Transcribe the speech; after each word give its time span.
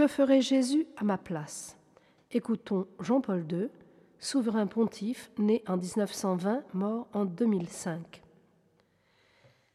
Que 0.00 0.06
ferait 0.06 0.40
Jésus 0.40 0.86
à 0.96 1.04
ma 1.04 1.18
place? 1.18 1.76
Écoutons 2.30 2.86
Jean-Paul 3.00 3.44
II, 3.52 3.68
souverain 4.18 4.66
pontife, 4.66 5.30
né 5.36 5.62
en 5.68 5.76
1920, 5.76 6.62
mort 6.72 7.06
en 7.12 7.26
2005. 7.26 8.22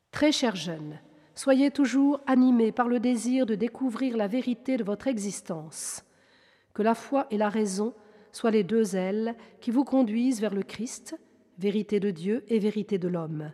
Très 0.10 0.32
chers 0.32 0.56
jeunes, 0.56 1.00
soyez 1.36 1.70
toujours 1.70 2.22
animés 2.26 2.72
par 2.72 2.88
le 2.88 3.00
désir 3.00 3.46
de 3.46 3.54
découvrir 3.54 4.18
la 4.18 4.28
vérité 4.28 4.78
de 4.78 4.84
votre 4.84 5.06
existence. 5.06 6.04
Que 6.74 6.82
la 6.82 6.96
foi 6.96 7.28
et 7.30 7.38
la 7.38 7.50
raison 7.50 7.94
soient 8.32 8.50
les 8.50 8.64
deux 8.64 8.96
ailes 8.96 9.36
qui 9.62 9.70
vous 9.70 9.84
conduisent 9.84 10.42
vers 10.42 10.56
le 10.56 10.64
Christ, 10.64 11.16
vérité 11.60 12.00
de 12.00 12.10
Dieu 12.10 12.44
et 12.48 12.58
vérité 12.58 12.98
de 12.98 13.10
l'homme. 13.10 13.52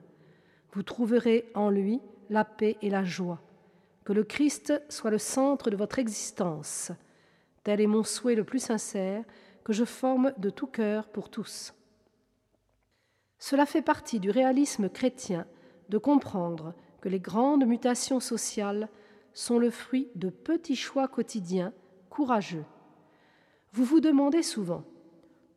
Vous 0.71 0.83
trouverez 0.83 1.51
en 1.53 1.69
lui 1.69 1.99
la 2.29 2.45
paix 2.45 2.77
et 2.81 2.89
la 2.89 3.03
joie. 3.03 3.41
Que 4.03 4.13
le 4.13 4.23
Christ 4.23 4.81
soit 4.89 5.11
le 5.11 5.17
centre 5.17 5.69
de 5.69 5.75
votre 5.75 5.99
existence. 5.99 6.91
Tel 7.63 7.81
est 7.81 7.87
mon 7.87 8.03
souhait 8.03 8.35
le 8.35 8.43
plus 8.43 8.59
sincère 8.59 9.23
que 9.63 9.73
je 9.73 9.85
forme 9.85 10.33
de 10.37 10.49
tout 10.49 10.67
cœur 10.67 11.07
pour 11.07 11.29
tous. 11.29 11.73
Cela 13.37 13.65
fait 13.65 13.81
partie 13.81 14.19
du 14.19 14.29
réalisme 14.29 14.89
chrétien 14.89 15.45
de 15.89 15.97
comprendre 15.97 16.73
que 17.01 17.09
les 17.09 17.19
grandes 17.19 17.65
mutations 17.65 18.19
sociales 18.19 18.89
sont 19.33 19.59
le 19.59 19.69
fruit 19.69 20.09
de 20.15 20.29
petits 20.29 20.75
choix 20.75 21.07
quotidiens 21.07 21.73
courageux. 22.09 22.65
Vous 23.73 23.85
vous 23.85 23.99
demandez 23.99 24.43
souvent 24.43 24.83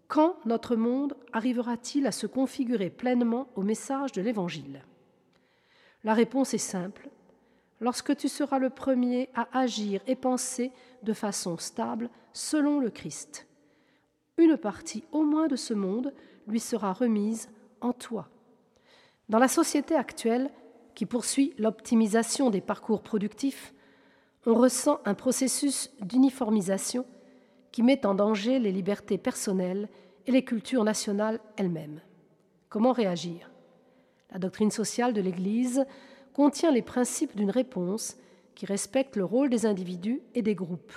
quand 0.08 0.36
notre 0.44 0.76
monde 0.76 1.16
arrivera-t-il 1.32 2.06
à 2.06 2.12
se 2.12 2.26
configurer 2.26 2.90
pleinement 2.90 3.48
au 3.56 3.62
message 3.62 4.12
de 4.12 4.22
l'Évangile? 4.22 4.84
La 6.04 6.14
réponse 6.14 6.54
est 6.54 6.58
simple. 6.58 7.08
Lorsque 7.80 8.16
tu 8.16 8.28
seras 8.28 8.58
le 8.58 8.70
premier 8.70 9.28
à 9.34 9.48
agir 9.58 10.00
et 10.06 10.16
penser 10.16 10.72
de 11.02 11.12
façon 11.12 11.58
stable 11.58 12.08
selon 12.32 12.80
le 12.80 12.90
Christ, 12.90 13.46
une 14.36 14.56
partie 14.56 15.04
au 15.12 15.22
moins 15.22 15.48
de 15.48 15.56
ce 15.56 15.74
monde 15.74 16.12
lui 16.46 16.60
sera 16.60 16.92
remise 16.92 17.48
en 17.80 17.92
toi. 17.92 18.28
Dans 19.28 19.38
la 19.38 19.48
société 19.48 19.94
actuelle, 19.94 20.50
qui 20.94 21.06
poursuit 21.06 21.54
l'optimisation 21.58 22.50
des 22.50 22.60
parcours 22.60 23.02
productifs, 23.02 23.74
on 24.46 24.54
ressent 24.54 25.00
un 25.04 25.14
processus 25.14 25.90
d'uniformisation 26.00 27.06
qui 27.72 27.82
met 27.82 28.06
en 28.06 28.14
danger 28.14 28.58
les 28.58 28.70
libertés 28.70 29.18
personnelles 29.18 29.88
et 30.26 30.30
les 30.30 30.44
cultures 30.44 30.84
nationales 30.84 31.40
elles-mêmes. 31.56 32.00
Comment 32.68 32.92
réagir? 32.92 33.50
La 34.30 34.38
doctrine 34.38 34.70
sociale 34.70 35.12
de 35.12 35.20
l'Église 35.20 35.84
contient 36.34 36.72
les 36.72 36.82
principes 36.82 37.34
d'une 37.36 37.50
réponse 37.50 38.16
qui 38.54 38.66
respecte 38.66 39.16
le 39.16 39.24
rôle 39.24 39.48
des 39.48 39.64
individus 39.64 40.20
et 40.34 40.42
des 40.42 40.54
groupes. 40.54 40.92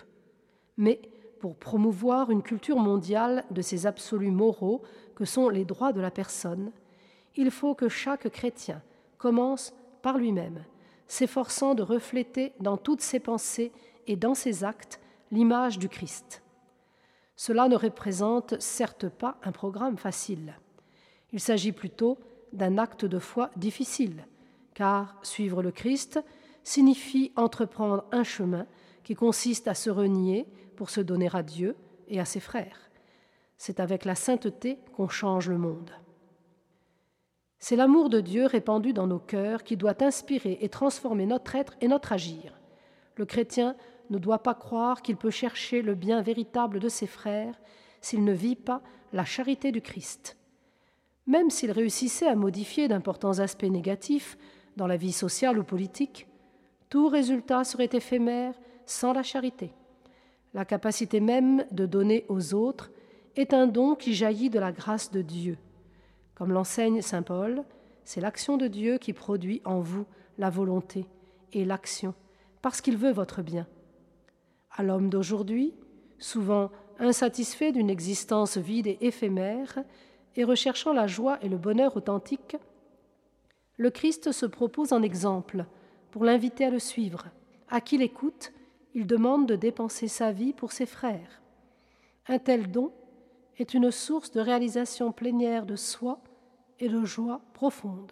Mais 0.76 1.00
pour 1.40 1.56
promouvoir 1.56 2.32
une 2.32 2.42
culture 2.42 2.78
mondiale 2.78 3.46
de 3.52 3.62
ces 3.62 3.86
absolus 3.86 4.32
moraux 4.32 4.82
que 5.16 5.26
sont 5.26 5.50
les 5.50 5.64
droits 5.64 5.94
de 5.94 6.02
la 6.02 6.12
personne, 6.12 6.72
il 7.36 7.52
faut 7.52 7.76
que 7.76 7.88
chaque 7.88 8.30
chrétien 8.30 8.82
commence 9.18 9.74
par 10.02 10.18
lui-même, 10.18 10.66
s'efforçant 11.08 11.76
de 11.76 11.84
refléter 11.84 12.54
dans 12.60 12.78
toutes 12.78 13.02
ses 13.02 13.20
pensées 13.20 13.72
et 14.08 14.16
dans 14.16 14.34
ses 14.34 14.64
actes 14.64 15.00
l'image 15.32 15.78
du 15.78 15.90
Christ. 15.90 16.42
Cela 17.36 17.68
ne 17.68 17.76
représente 17.76 18.60
certes 18.60 19.08
pas 19.08 19.38
un 19.44 19.52
programme 19.52 19.98
facile. 19.98 20.56
Il 21.32 21.40
s'agit 21.40 21.72
plutôt 21.72 22.18
d'un 22.54 22.80
acte 22.80 23.06
de 23.06 23.20
foi 23.20 23.52
difficile, 23.56 24.26
car 24.78 25.16
suivre 25.24 25.64
le 25.64 25.72
Christ 25.72 26.24
signifie 26.64 27.32
entreprendre 27.36 28.06
un 28.12 28.24
chemin 28.24 28.68
qui 29.04 29.16
consiste 29.16 29.68
à 29.68 29.74
se 29.74 29.90
renier 29.90 30.46
pour 30.76 30.92
se 30.92 31.02
donner 31.02 31.32
à 31.34 31.42
Dieu 31.42 31.76
et 32.08 32.20
à 32.20 32.26
ses 32.26 32.40
frères. 32.40 32.92
C'est 33.58 33.80
avec 33.80 34.06
la 34.06 34.14
sainteté 34.14 34.78
qu'on 34.96 35.08
change 35.08 35.50
le 35.50 35.58
monde. 35.58 35.90
C'est 37.58 37.76
l'amour 37.76 38.12
de 38.12 38.22
Dieu 38.22 38.46
répandu 38.46 38.94
dans 38.94 39.08
nos 39.08 39.18
cœurs 39.18 39.64
qui 39.64 39.78
doit 39.78 40.04
inspirer 40.04 40.60
et 40.62 40.70
transformer 40.70 41.26
notre 41.26 41.56
être 41.56 41.76
et 41.82 41.88
notre 41.88 42.14
agir. 42.14 42.54
Le 43.16 43.26
chrétien 43.26 43.76
ne 44.12 44.20
doit 44.20 44.44
pas 44.44 44.54
croire 44.54 45.02
qu'il 45.02 45.18
peut 45.18 45.32
chercher 45.32 45.82
le 45.82 45.96
bien 45.96 46.22
véritable 46.22 46.80
de 46.80 46.88
ses 46.88 47.08
frères 47.08 47.60
s'il 48.00 48.24
ne 48.24 48.32
vit 48.32 48.56
pas 48.56 48.84
la 49.12 49.26
charité 49.26 49.72
du 49.72 49.82
Christ. 49.82 50.38
Même 51.26 51.50
s'il 51.50 51.72
réussissait 51.72 52.28
à 52.28 52.36
modifier 52.36 52.88
d'importants 52.88 53.40
aspects 53.40 53.64
négatifs 53.64 54.38
dans 54.78 54.88
la 54.88 54.96
vie 54.96 55.12
sociale 55.12 55.60
ou 55.60 55.64
politique, 55.64 56.28
tout 56.90 57.10
résultat 57.10 57.66
serait 57.66 57.90
éphémère 57.92 58.54
sans 58.86 59.12
la 59.12 59.24
charité. 59.24 59.74
La 60.54 60.64
capacité 60.64 61.20
même 61.20 61.66
de 61.72 61.86
donner 61.86 62.26
aux 62.30 62.54
autres 62.54 62.92
est 63.36 63.54
un 63.54 63.68
don 63.68 63.96
qui 63.96 64.14
jaillit 64.14 64.50
de 64.50 64.60
la 64.60 64.72
grâce 64.72 65.12
de 65.12 65.22
Dieu. 65.22 65.58
Comme 66.36 66.54
l'enseigne 66.54 67.02
Saint 67.02 67.24
Paul, 67.24 67.64
c'est 68.06 68.22
l'action 68.22 68.56
de 68.56 68.68
Dieu 68.68 68.98
qui 68.98 69.12
produit 69.12 69.62
en 69.66 69.82
vous 69.82 70.06
la 70.38 70.50
volonté 70.50 71.06
et 71.52 71.66
l'action, 71.66 72.14
parce 72.62 72.80
qu'il 72.80 72.96
veut 72.96 73.12
votre 73.12 73.42
bien 73.42 73.68
à 74.78 74.84
l'homme 74.84 75.10
d'aujourd'hui, 75.10 75.74
souvent 76.20 76.70
insatisfait 77.00 77.72
d'une 77.72 77.90
existence 77.90 78.58
vide 78.58 78.88
et 78.88 78.98
éphémère, 79.02 79.80
et 80.36 80.44
recherchant 80.44 80.94
la 80.94 81.08
joie 81.08 81.40
et 81.42 81.50
le 81.50 81.58
bonheur 81.58 81.98
authentique, 81.98 82.56
le 83.78 83.92
Christ 83.92 84.32
se 84.32 84.46
propose 84.46 84.92
en 84.92 85.04
exemple 85.04 85.66
pour 86.12 86.26
l'inviter 86.26 86.66
à 86.66 86.70
le 86.70 86.80
suivre. 86.80 87.28
À 87.70 87.80
qui 87.80 87.98
l'écoute, 87.98 88.52
il 88.96 89.06
demande 89.06 89.48
de 89.48 89.56
dépenser 89.56 90.08
sa 90.08 90.32
vie 90.32 90.54
pour 90.54 90.72
ses 90.72 90.88
frères. 90.88 91.42
Un 92.28 92.40
tel 92.40 92.72
don 92.72 92.92
est 93.58 93.74
une 93.74 93.92
source 93.92 94.32
de 94.32 94.40
réalisation 94.40 95.12
plénière 95.12 95.66
de 95.66 95.76
soi 95.76 96.20
et 96.80 96.90
de 96.90 97.06
joie 97.06 97.42
profonde. 97.54 98.12